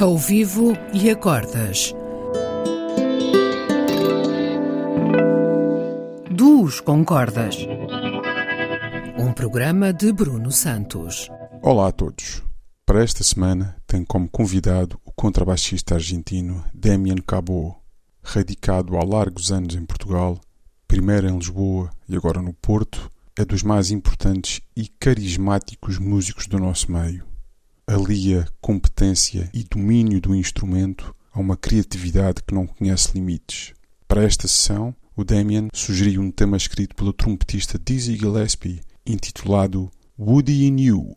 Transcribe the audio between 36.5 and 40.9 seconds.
escrito pelo trompetista Dizzy Gillespie, intitulado Woody in